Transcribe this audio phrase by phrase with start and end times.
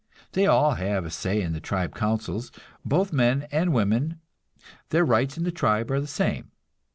[0.31, 2.51] They all have a say in the tribe councils,
[2.83, 4.19] both men and women;
[4.89, 6.49] their "rights" in the tribe are the same.